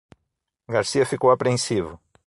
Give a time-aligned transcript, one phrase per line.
[0.67, 2.01] Garcia ficou apreensivo.